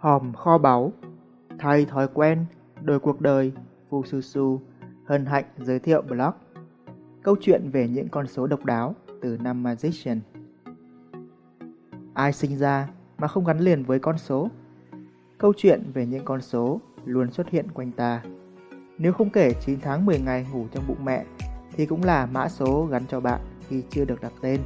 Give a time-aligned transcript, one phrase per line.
[0.00, 0.92] hòm kho báu,
[1.58, 2.44] thay thói quen,
[2.82, 3.52] đổi cuộc đời,
[3.90, 4.60] Phu Su Su,
[5.04, 6.32] hân hạnh giới thiệu blog.
[7.22, 10.20] Câu chuyện về những con số độc đáo từ năm Magician.
[12.14, 14.48] Ai sinh ra mà không gắn liền với con số?
[15.38, 18.22] Câu chuyện về những con số luôn xuất hiện quanh ta.
[18.98, 21.24] Nếu không kể 9 tháng 10 ngày ngủ trong bụng mẹ
[21.72, 24.60] thì cũng là mã số gắn cho bạn khi chưa được đặt tên.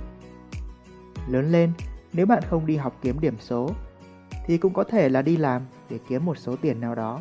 [1.29, 1.73] Lớn lên,
[2.13, 3.71] nếu bạn không đi học kiếm điểm số
[4.47, 7.21] thì cũng có thể là đi làm để kiếm một số tiền nào đó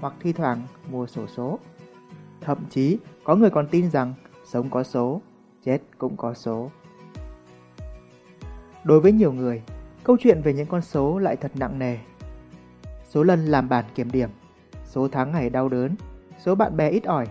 [0.00, 1.58] hoặc thi thoảng mua sổ số.
[2.40, 5.20] Thậm chí có người còn tin rằng sống có số,
[5.64, 6.70] chết cũng có số.
[8.84, 9.62] Đối với nhiều người,
[10.04, 11.98] câu chuyện về những con số lại thật nặng nề.
[13.08, 14.30] Số lần làm bản kiểm điểm,
[14.84, 15.94] số tháng ngày đau đớn,
[16.44, 17.26] số bạn bè ít ỏi,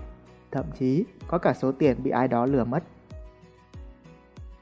[0.51, 2.83] thậm chí có cả số tiền bị ai đó lừa mất.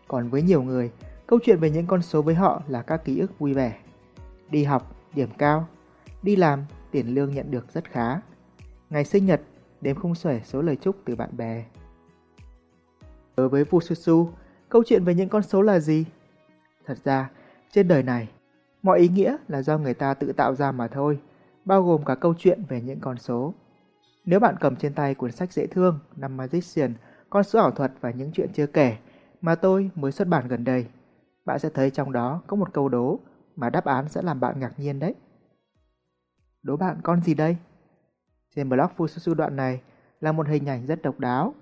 [0.07, 0.91] Còn với nhiều người,
[1.27, 3.73] câu chuyện về những con số với họ là các ký ức vui vẻ.
[4.51, 5.67] Đi học, điểm cao,
[6.23, 8.21] đi làm, tiền lương nhận được rất khá.
[8.89, 9.41] Ngày sinh nhật,
[9.81, 11.65] đếm không xuể số lời chúc từ bạn bè.
[13.37, 14.27] Đối với Fususu,
[14.69, 16.05] câu chuyện về những con số là gì?
[16.85, 17.29] Thật ra,
[17.71, 18.29] trên đời này,
[18.83, 21.19] mọi ý nghĩa là do người ta tự tạo ra mà thôi,
[21.65, 23.53] bao gồm cả câu chuyện về những con số.
[24.25, 26.93] Nếu bạn cầm trên tay cuốn sách dễ thương Năm Magician,
[27.29, 28.97] con số ảo thuật và những chuyện chưa kể
[29.41, 30.85] mà tôi mới xuất bản gần đây,
[31.45, 33.19] bạn sẽ thấy trong đó có một câu đố
[33.55, 35.15] mà đáp án sẽ làm bạn ngạc nhiên đấy.
[36.63, 37.57] Đố bạn con gì đây?
[38.55, 39.81] Trên blog Fususu đoạn này
[40.21, 41.53] là một hình ảnh rất độc đáo.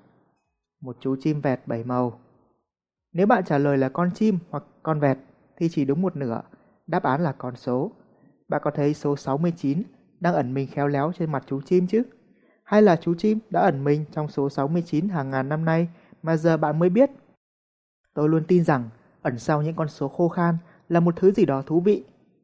[0.81, 2.19] Một chú chim vẹt bảy màu.
[3.13, 5.17] Nếu bạn trả lời là con chim hoặc con vẹt
[5.57, 6.41] thì chỉ đúng một nửa,
[6.87, 7.91] đáp án là con số.
[8.47, 9.83] Bạn có thấy số 69
[10.19, 12.03] đang ẩn mình khéo léo trên mặt chú chim chứ?
[12.63, 15.87] Hay là chú chim đã ẩn mình trong số 69 hàng ngàn năm nay
[16.23, 17.09] mà giờ bạn mới biết?
[18.13, 18.89] Tôi luôn tin rằng
[19.21, 20.57] ẩn sau những con số khô khan
[20.89, 22.03] là một thứ gì đó thú vị.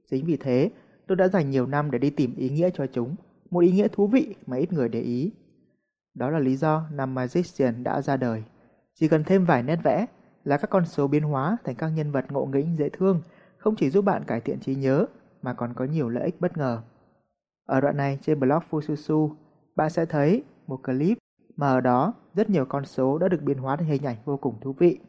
[0.10, 0.72] Chính vì thế,
[1.08, 3.16] tôi đã dành nhiều năm để đi tìm ý nghĩa cho chúng,
[3.52, 5.32] một ý nghĩa thú vị mà ít người để ý.
[6.14, 8.44] Đó là lý do năm Magician đã ra đời.
[8.94, 10.06] Chỉ cần thêm vài nét vẽ
[10.44, 13.22] là các con số biến hóa thành các nhân vật ngộ nghĩnh dễ thương,
[13.58, 15.06] không chỉ giúp bạn cải thiện trí nhớ
[15.42, 16.82] mà còn có nhiều lợi ích bất ngờ.
[17.66, 19.30] Ở đoạn này trên blog Fususu,
[19.76, 21.18] bạn sẽ thấy một clip
[21.56, 24.38] mà ở đó rất nhiều con số đã được biến hóa thành hình ảnh vô
[24.38, 25.00] cùng thú vị.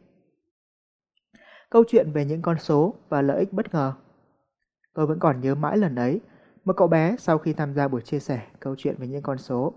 [1.69, 3.93] Câu chuyện về những con số và lợi ích bất ngờ.
[4.93, 6.21] Tôi vẫn còn nhớ mãi lần ấy,
[6.65, 9.37] một cậu bé sau khi tham gia buổi chia sẻ câu chuyện về những con
[9.37, 9.73] số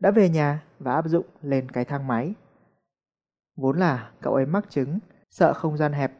[0.00, 2.34] đã về nhà và áp dụng lên cái thang máy.
[3.56, 4.98] Vốn là cậu ấy mắc chứng,
[5.30, 6.12] sợ không gian hẹp.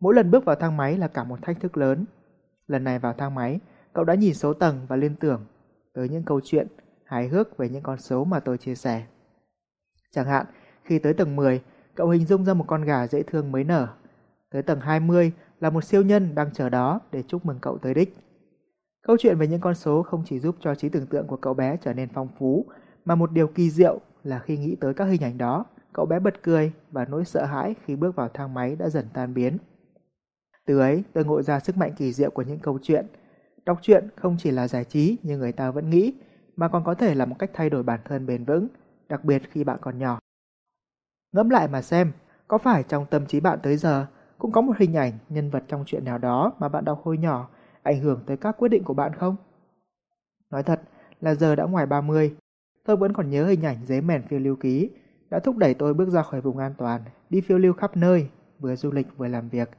[0.00, 2.04] Mỗi lần bước vào thang máy là cả một thách thức lớn.
[2.66, 3.60] Lần này vào thang máy,
[3.92, 5.46] cậu đã nhìn số tầng và liên tưởng
[5.94, 6.66] tới những câu chuyện
[7.04, 9.06] hài hước về những con số mà tôi chia sẻ.
[10.10, 10.46] Chẳng hạn,
[10.84, 11.62] khi tới tầng 10,
[11.94, 13.88] cậu hình dung ra một con gà dễ thương mới nở.
[14.52, 17.94] Tới tầng 20 là một siêu nhân đang chờ đó để chúc mừng cậu tới
[17.94, 18.16] đích.
[19.02, 21.54] Câu chuyện về những con số không chỉ giúp cho trí tưởng tượng của cậu
[21.54, 22.66] bé trở nên phong phú,
[23.04, 26.18] mà một điều kỳ diệu là khi nghĩ tới các hình ảnh đó, cậu bé
[26.18, 29.58] bật cười và nỗi sợ hãi khi bước vào thang máy đã dần tan biến.
[30.66, 33.06] Từ ấy, tôi ngộ ra sức mạnh kỳ diệu của những câu chuyện.
[33.64, 36.14] Đọc truyện không chỉ là giải trí như người ta vẫn nghĩ,
[36.56, 38.68] mà còn có thể là một cách thay đổi bản thân bền vững,
[39.08, 40.18] đặc biệt khi bạn còn nhỏ.
[41.32, 42.12] Ngẫm lại mà xem,
[42.48, 44.06] có phải trong tâm trí bạn tới giờ
[44.42, 47.18] cũng có một hình ảnh nhân vật trong chuyện nào đó mà bạn đọc hồi
[47.18, 47.48] nhỏ
[47.82, 49.36] ảnh hưởng tới các quyết định của bạn không?
[50.50, 50.80] Nói thật
[51.20, 52.34] là giờ đã ngoài 30,
[52.84, 54.90] tôi vẫn còn nhớ hình ảnh giấy mèn phiêu lưu ký
[55.30, 57.00] đã thúc đẩy tôi bước ra khỏi vùng an toàn,
[57.30, 59.70] đi phiêu lưu khắp nơi, vừa du lịch vừa làm việc.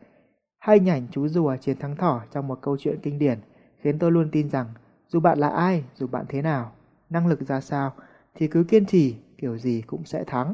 [0.60, 3.40] Hai hình ảnh chú rùa chiến thắng thỏ trong một câu chuyện kinh điển
[3.80, 4.68] khiến tôi luôn tin rằng
[5.08, 6.72] dù bạn là ai, dù bạn thế nào,
[7.10, 7.94] năng lực ra sao,
[8.36, 10.54] thì cứ kiên trì, kiểu gì cũng sẽ thắng.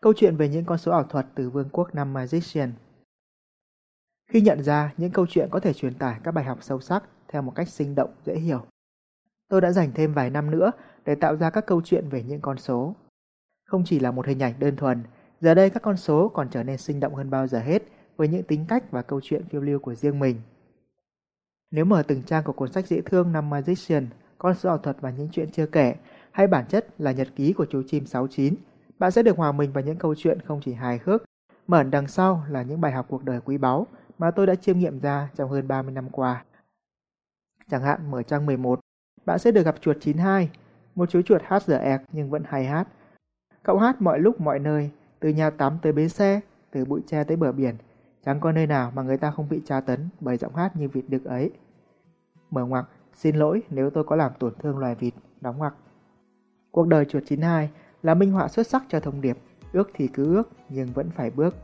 [0.00, 2.72] Câu chuyện về những con số ảo thuật từ vương quốc năm Magician
[4.30, 7.04] Khi nhận ra những câu chuyện có thể truyền tải các bài học sâu sắc
[7.28, 8.66] theo một cách sinh động, dễ hiểu,
[9.48, 10.70] tôi đã dành thêm vài năm nữa
[11.04, 12.94] để tạo ra các câu chuyện về những con số.
[13.64, 15.02] Không chỉ là một hình ảnh đơn thuần,
[15.40, 17.82] giờ đây các con số còn trở nên sinh động hơn bao giờ hết
[18.16, 20.36] với những tính cách và câu chuyện phiêu lưu của riêng mình.
[21.70, 24.06] Nếu mở từng trang của cuốn sách dễ thương năm Magician,
[24.38, 25.94] con số ảo thuật và những chuyện chưa kể,
[26.30, 28.54] hay bản chất là nhật ký của chú chim 69,
[28.98, 31.24] bạn sẽ được hòa mình vào những câu chuyện không chỉ hài hước,
[31.66, 33.86] mà ẩn đằng sau là những bài học cuộc đời quý báu
[34.18, 36.44] mà tôi đã chiêm nghiệm ra trong hơn 30 năm qua.
[37.70, 38.80] Chẳng hạn mở trang 11,
[39.26, 40.50] bạn sẽ được gặp chuột 92,
[40.94, 42.88] một chú chuột hát dở ẹc nhưng vẫn hay hát.
[43.62, 44.90] Cậu hát mọi lúc mọi nơi,
[45.20, 46.40] từ nhà tắm tới bến xe,
[46.70, 47.74] từ bụi tre tới bờ biển,
[48.24, 50.88] chẳng có nơi nào mà người ta không bị tra tấn bởi giọng hát như
[50.88, 51.50] vịt đực ấy.
[52.50, 52.84] Mở ngoặc,
[53.14, 55.74] xin lỗi nếu tôi có làm tổn thương loài vịt, đóng ngoặc.
[56.70, 57.70] Cuộc đời chuột 92
[58.02, 59.38] là minh họa xuất sắc cho thông điệp,
[59.72, 61.54] ước thì cứ ước nhưng vẫn phải bước.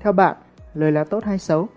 [0.00, 0.36] Theo bạn,
[0.74, 1.68] lời là tốt hay xấu?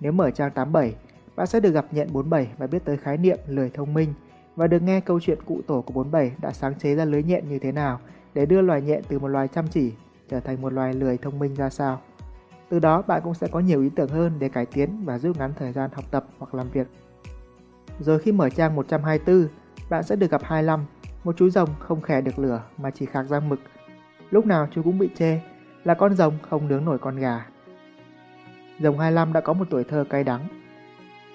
[0.00, 0.94] Nếu mở trang 87,
[1.36, 4.14] bạn sẽ được gặp nhận 47 và biết tới khái niệm lười thông minh
[4.56, 7.48] và được nghe câu chuyện cụ tổ của 47 đã sáng chế ra lưới nhện
[7.48, 8.00] như thế nào
[8.34, 9.92] để đưa loài nhện từ một loài chăm chỉ
[10.28, 12.00] trở thành một loài lười thông minh ra sao.
[12.68, 15.36] Từ đó bạn cũng sẽ có nhiều ý tưởng hơn để cải tiến và rút
[15.36, 16.86] ngắn thời gian học tập hoặc làm việc.
[18.00, 19.48] Rồi khi mở trang 124,
[19.90, 20.84] bạn sẽ được gặp 25,
[21.24, 23.60] một chú rồng không khè được lửa mà chỉ khạc ra mực.
[24.30, 25.40] Lúc nào chú cũng bị chê
[25.84, 27.46] là con rồng không nướng nổi con gà.
[28.80, 30.48] Rồng 25 đã có một tuổi thơ cay đắng.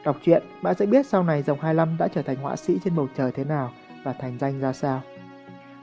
[0.06, 2.96] Đọc truyện, bạn sẽ biết sau này rồng 25 đã trở thành họa sĩ trên
[2.96, 3.72] bầu trời thế nào
[4.04, 5.02] và thành danh ra sao.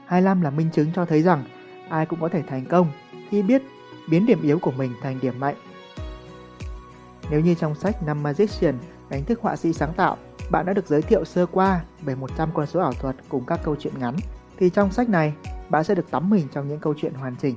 [0.05, 1.43] 25 là minh chứng cho thấy rằng
[1.89, 2.91] ai cũng có thể thành công
[3.29, 3.61] khi biết
[4.09, 5.55] biến điểm yếu của mình thành điểm mạnh.
[7.31, 8.75] Nếu như trong sách Năm Magician,
[9.09, 10.17] đánh thức họa sĩ sáng tạo,
[10.49, 13.59] bạn đã được giới thiệu sơ qua về 100 con số ảo thuật cùng các
[13.63, 14.15] câu chuyện ngắn,
[14.57, 15.33] thì trong sách này,
[15.69, 17.55] bạn sẽ được tắm mình trong những câu chuyện hoàn chỉnh.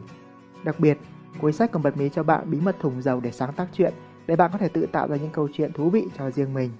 [0.64, 0.98] Đặc biệt,
[1.40, 3.94] cuối sách còn bật mí cho bạn bí mật thùng dầu để sáng tác chuyện,
[4.26, 6.70] để bạn có thể tự tạo ra những câu chuyện thú vị cho riêng mình.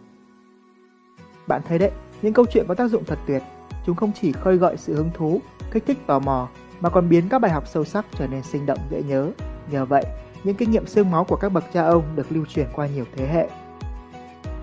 [1.46, 1.90] Bạn thấy đấy,
[2.22, 3.42] những câu chuyện có tác dụng thật tuyệt.
[3.86, 5.40] Chúng không chỉ khơi gợi sự hứng thú,
[5.70, 6.48] kích thích tò mò,
[6.80, 9.30] mà còn biến các bài học sâu sắc trở nên sinh động dễ nhớ.
[9.70, 10.04] Nhờ vậy,
[10.44, 13.04] những kinh nghiệm xương máu của các bậc cha ông được lưu truyền qua nhiều
[13.16, 13.48] thế hệ.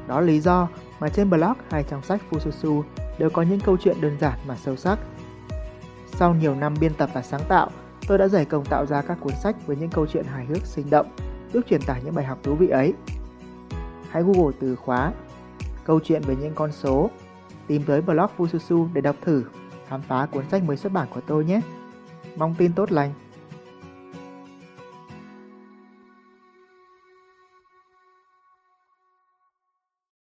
[0.08, 0.68] Đó là lý do
[1.00, 2.84] mà trên blog hay trong sách Fususu
[3.18, 5.00] đều có những câu chuyện đơn giản mà sâu sắc.
[6.08, 7.70] Sau nhiều năm biên tập và sáng tạo,
[8.08, 10.66] tôi đã dày công tạo ra các cuốn sách với những câu chuyện hài hước
[10.66, 11.08] sinh động,
[11.54, 12.94] giúp truyền tải những bài học thú vị ấy.
[14.12, 15.12] Hãy Google từ khóa
[15.86, 17.10] câu chuyện về những con số,
[17.68, 19.44] tìm tới blog Fususu để đọc thử,
[19.88, 21.62] khám phá cuốn sách mới xuất bản của tôi nhé.
[22.36, 23.14] Mong tin tốt lành.